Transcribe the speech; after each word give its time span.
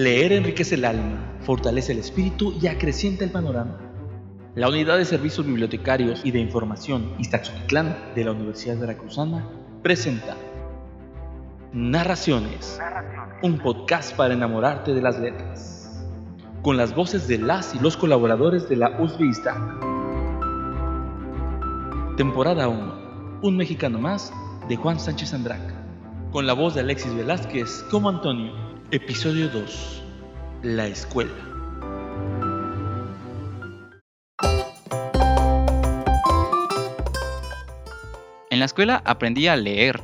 Leer 0.00 0.32
enriquece 0.32 0.76
el 0.76 0.86
alma, 0.86 1.36
fortalece 1.42 1.92
el 1.92 1.98
espíritu 1.98 2.54
y 2.58 2.68
acrecienta 2.68 3.22
el 3.22 3.30
panorama. 3.30 3.76
La 4.54 4.70
Unidad 4.70 4.96
de 4.96 5.04
Servicios 5.04 5.46
Bibliotecarios 5.46 6.24
y 6.24 6.30
de 6.30 6.38
Información 6.38 7.12
Iztaxoquitlán 7.18 8.14
de 8.14 8.24
la 8.24 8.32
Universidad 8.32 8.78
Veracruzana 8.78 9.46
presenta 9.82 10.38
Narraciones, 11.74 12.80
un 13.42 13.58
podcast 13.58 14.16
para 14.16 14.32
enamorarte 14.32 14.94
de 14.94 15.02
las 15.02 15.20
letras, 15.20 16.02
con 16.62 16.78
las 16.78 16.94
voces 16.94 17.28
de 17.28 17.36
las 17.36 17.74
y 17.74 17.78
los 17.78 17.98
colaboradores 17.98 18.70
de 18.70 18.76
la 18.76 18.98
USB 18.98 19.34
Temporada 22.16 22.68
1, 22.68 23.40
Un 23.42 23.54
Mexicano 23.54 23.98
Más, 23.98 24.32
de 24.66 24.76
Juan 24.76 24.98
Sánchez 24.98 25.34
Andraca, 25.34 25.74
con 26.32 26.46
la 26.46 26.54
voz 26.54 26.74
de 26.74 26.80
Alexis 26.80 27.14
Velázquez 27.14 27.84
como 27.90 28.08
Antonio. 28.08 28.69
Episodio 28.92 29.48
2. 29.48 30.02
La 30.64 30.88
escuela. 30.88 31.30
En 38.50 38.58
la 38.58 38.64
escuela 38.64 39.00
aprendí 39.04 39.46
a 39.46 39.54
leer. 39.54 40.02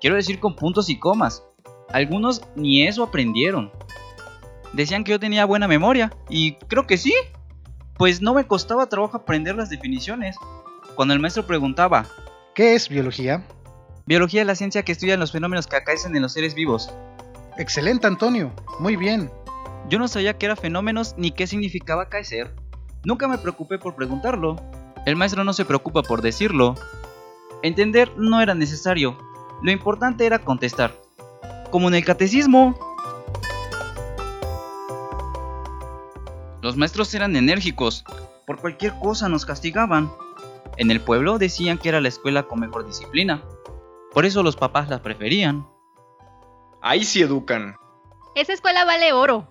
Quiero 0.00 0.16
decir 0.16 0.40
con 0.40 0.56
puntos 0.56 0.90
y 0.90 0.98
comas. 0.98 1.44
Algunos 1.88 2.42
ni 2.56 2.84
eso 2.84 3.04
aprendieron. 3.04 3.70
Decían 4.72 5.04
que 5.04 5.12
yo 5.12 5.20
tenía 5.20 5.44
buena 5.44 5.68
memoria. 5.68 6.12
Y 6.28 6.56
creo 6.66 6.84
que 6.88 6.96
sí. 6.96 7.14
Pues 7.96 8.22
no 8.22 8.34
me 8.34 8.44
costaba 8.48 8.88
trabajo 8.88 9.18
aprender 9.18 9.54
las 9.54 9.70
definiciones. 9.70 10.34
Cuando 10.96 11.14
el 11.14 11.20
maestro 11.20 11.46
preguntaba, 11.46 12.06
¿qué 12.56 12.74
es 12.74 12.88
biología? 12.88 13.46
Biología 14.04 14.40
es 14.40 14.48
la 14.48 14.56
ciencia 14.56 14.82
que 14.82 14.90
estudia 14.90 15.16
los 15.16 15.30
fenómenos 15.30 15.68
que 15.68 15.76
acaecen 15.76 16.16
en 16.16 16.22
los 16.22 16.32
seres 16.32 16.56
vivos. 16.56 16.92
Excelente, 17.58 18.06
Antonio. 18.06 18.52
Muy 18.78 18.96
bien. 18.96 19.30
Yo 19.88 19.98
no 19.98 20.08
sabía 20.08 20.36
qué 20.36 20.46
era 20.46 20.56
fenómenos 20.56 21.14
ni 21.16 21.30
qué 21.30 21.46
significaba 21.46 22.08
caer. 22.08 22.54
Nunca 23.04 23.28
me 23.28 23.38
preocupé 23.38 23.78
por 23.78 23.94
preguntarlo. 23.94 24.56
El 25.06 25.16
maestro 25.16 25.44
no 25.44 25.52
se 25.52 25.64
preocupa 25.64 26.02
por 26.02 26.20
decirlo. 26.20 26.74
Entender 27.62 28.12
no 28.16 28.40
era 28.40 28.54
necesario. 28.54 29.16
Lo 29.62 29.70
importante 29.70 30.26
era 30.26 30.40
contestar. 30.40 30.92
Como 31.70 31.88
en 31.88 31.94
el 31.94 32.04
catecismo. 32.04 32.78
Los 36.60 36.76
maestros 36.76 37.14
eran 37.14 37.36
enérgicos. 37.36 38.04
Por 38.46 38.60
cualquier 38.60 38.98
cosa 38.98 39.28
nos 39.28 39.46
castigaban. 39.46 40.10
En 40.76 40.90
el 40.90 41.00
pueblo 41.00 41.38
decían 41.38 41.78
que 41.78 41.88
era 41.88 42.00
la 42.00 42.08
escuela 42.08 42.42
con 42.42 42.60
mejor 42.60 42.86
disciplina. 42.86 43.42
Por 44.12 44.26
eso 44.26 44.42
los 44.42 44.56
papás 44.56 44.90
la 44.90 45.02
preferían. 45.02 45.66
Ahí 46.82 47.04
sí 47.04 47.22
educan. 47.22 47.76
Esa 48.34 48.52
escuela 48.52 48.84
vale 48.84 49.12
oro. 49.12 49.48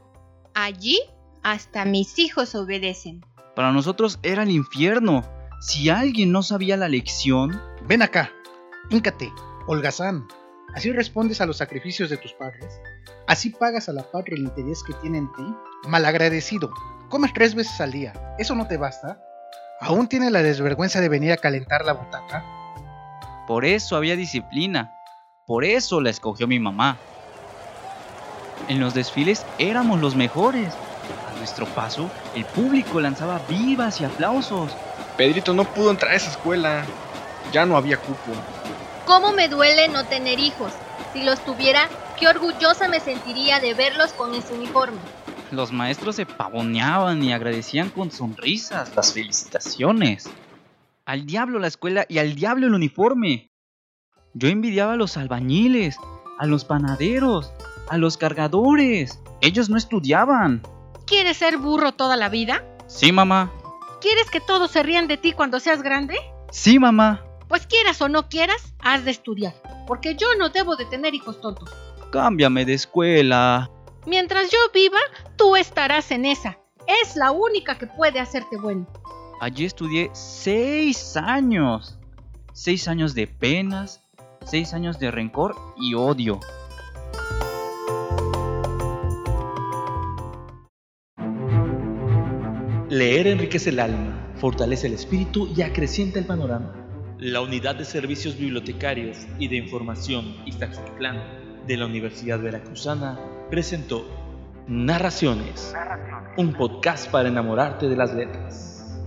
Allí 0.54 1.00
hasta 1.44 1.86
mis 1.86 2.18
hijos 2.20 2.56
obedecen. 2.56 3.26
Para 3.56 3.72
nosotros 3.72 4.20
era 4.24 4.44
el 4.44 4.52
infierno. 4.52 5.24
Si 5.62 5.90
alguien 5.90 6.32
no 6.32 6.44
sabía 6.44 6.78
la 6.78 6.90
lección... 6.90 7.62
Ven 7.88 8.02
acá, 8.02 8.32
híncate, 8.90 9.32
holgazán. 9.68 10.28
Así 10.74 10.92
respondes 10.92 11.40
a 11.40 11.46
los 11.46 11.58
sacrificios 11.58 12.10
de 12.10 12.18
tus 12.18 12.34
padres. 12.34 12.82
Así 13.28 13.50
pagas 13.50 13.88
a 13.90 13.94
la 13.94 14.04
patria 14.04 14.36
el 14.36 14.44
interés 14.44 14.84
que 14.84 14.94
tiene 14.96 15.20
en 15.20 15.32
ti. 15.34 15.56
Malagradecido. 15.88 16.72
Comes 17.10 17.32
tres 17.34 17.56
veces 17.56 17.80
al 17.80 17.92
día. 17.92 18.36
¿Eso 18.40 18.56
no 18.56 18.68
te 18.68 18.78
basta? 18.78 19.22
¿Aún 19.82 20.08
tiene 20.08 20.32
la 20.32 20.42
desvergüenza 20.42 21.00
de 21.00 21.10
venir 21.10 21.32
a 21.32 21.38
calentar 21.38 21.86
la 21.86 21.94
butaca? 21.94 22.44
Por 23.48 23.66
eso 23.66 23.96
había 23.96 24.16
disciplina. 24.16 24.92
Por 25.46 25.64
eso 25.64 26.02
la 26.02 26.10
escogió 26.10 26.48
mi 26.48 26.60
mamá. 26.60 26.98
En 28.68 28.80
los 28.80 28.94
desfiles 28.94 29.46
éramos 29.60 30.02
los 30.02 30.16
mejores. 30.16 30.74
A 31.30 31.38
nuestro 31.38 31.66
paso, 31.68 32.10
el 32.36 32.46
público 32.46 33.00
lanzaba 33.00 33.42
vivas 33.48 34.02
y 34.02 34.06
aplausos. 34.06 34.72
Pedrito 35.18 35.54
no 35.54 35.64
pudo 35.66 35.92
entrar 35.92 36.14
a 36.14 36.16
esa 36.16 36.32
escuela. 36.32 36.86
Ya 37.52 37.66
no 37.66 37.78
había 37.78 37.98
cupo. 37.98 38.32
¿Cómo 39.06 39.34
me 39.34 39.48
duele 39.48 39.88
no 39.88 40.04
tener 40.06 40.40
hijos? 40.40 40.72
Si 41.14 41.24
los 41.24 41.40
tuviera, 41.46 41.88
qué 42.20 42.28
orgullosa 42.28 42.88
me 42.88 43.00
sentiría 43.00 43.60
de 43.60 43.74
verlos 43.74 44.14
con 44.14 44.34
ese 44.34 44.54
uniforme. 44.54 44.98
Los 45.52 45.72
maestros 45.72 46.16
se 46.16 46.26
pavoneaban 46.26 47.24
y 47.24 47.32
agradecían 47.32 47.90
con 47.90 48.12
sonrisas 48.12 48.96
las 48.96 49.14
felicitaciones. 49.14 50.28
Al 51.06 51.28
diablo 51.28 51.60
la 51.60 51.68
escuela 51.68 52.06
y 52.10 52.18
al 52.18 52.34
diablo 52.36 52.66
el 52.66 52.74
uniforme. 52.74 53.52
Yo 54.34 54.48
envidiaba 54.50 54.94
a 54.94 54.98
los 54.98 55.18
albañiles, 55.18 55.98
a 56.40 56.48
los 56.48 56.66
panaderos, 56.66 57.54
a 57.90 57.98
los 57.98 58.18
cargadores. 58.18 59.20
Ellos 59.42 59.70
no 59.70 59.78
estudiaban. 59.78 60.62
¿Quieres 61.06 61.38
ser 61.38 61.58
burro 61.58 61.92
toda 61.92 62.16
la 62.16 62.30
vida? 62.30 62.64
Sí, 62.88 63.12
mamá. 63.12 63.52
¿Quieres 64.02 64.30
que 64.30 64.40
todos 64.40 64.72
se 64.72 64.84
rían 64.84 65.08
de 65.08 65.18
ti 65.18 65.34
cuando 65.34 65.60
seas 65.60 65.82
grande? 65.82 66.16
Sí, 66.52 66.80
mamá. 66.80 67.24
Pues 67.48 67.68
quieras 67.68 68.02
o 68.02 68.10
no 68.10 68.28
quieras, 68.28 68.74
has 68.80 69.06
de 69.06 69.12
estudiar, 69.12 69.54
porque 69.88 70.16
yo 70.16 70.28
no 70.38 70.50
debo 70.50 70.76
de 70.76 70.86
tener 70.86 71.14
hijos 71.14 71.40
tontos. 71.42 71.70
Cámbiame 72.12 72.66
de 72.66 72.74
escuela. 72.74 73.70
Mientras 74.06 74.50
yo 74.52 74.58
viva, 74.74 75.00
tú 75.36 75.56
estarás 75.56 76.12
en 76.12 76.26
esa. 76.26 76.58
Es 77.04 77.16
la 77.16 77.32
única 77.32 77.78
que 77.78 77.88
puede 77.88 78.20
hacerte 78.20 78.58
bueno. 78.58 78.88
Allí 79.42 79.66
estudié 79.66 80.10
seis 80.14 81.18
años. 81.18 81.98
Seis 82.54 82.88
años 82.88 83.14
de 83.16 83.28
penas, 83.28 84.02
seis 84.46 84.74
años 84.74 84.98
de 85.00 85.12
rencor 85.12 85.56
y 85.78 85.94
odio. 85.94 86.40
Leer 92.96 93.28
enriquece 93.28 93.72
el 93.72 93.82
alma, 93.82 94.32
fortalece 94.36 94.88
el 94.88 94.94
espíritu 94.94 95.50
y 95.54 95.64
acrecienta 95.64 96.18
el 96.18 96.26
panorama. 96.26 96.72
La 97.20 97.42
Unidad 97.42 97.76
de 97.76 97.84
Servicios 97.84 98.38
Bibliotecarios 98.38 99.18
y 99.38 99.50
de 99.50 99.58
Información 99.58 100.38
Iztaxoquitlán 100.46 101.22
de 101.68 101.76
la 101.76 101.88
Universidad 101.88 102.40
Veracruzana 102.40 103.20
presentó 103.50 104.06
Narraciones, 104.70 105.76
un 106.38 106.54
podcast 106.54 107.12
para 107.12 107.28
enamorarte 107.28 107.90
de 107.90 107.98
las 107.98 108.14
letras, 108.14 108.98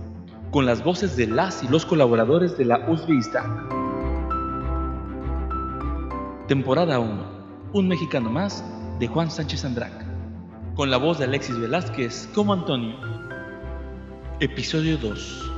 con 0.51 0.67
las 0.67 0.83
voces 0.83 1.17
de 1.17 1.25
las 1.25 1.63
y 1.63 1.67
los 1.67 1.87
colaboradores 1.87 2.59
de 2.59 2.65
la 2.65 2.87
USB 2.87 3.19
Temporada 6.47 6.99
1, 6.99 7.71
Un 7.73 7.87
Mexicano 7.87 8.29
Más, 8.29 8.63
de 8.99 9.07
Juan 9.07 9.31
Sánchez 9.31 9.65
Andraca, 9.65 10.05
con 10.75 10.91
la 10.91 10.97
voz 10.97 11.17
de 11.17 11.25
Alexis 11.25 11.57
Velázquez 11.57 12.29
como 12.35 12.53
Antonio. 12.53 13.18
Episodio 14.41 14.97
2. 14.97 15.51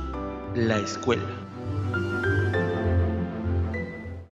La 0.56 0.78
escuela. 0.78 1.51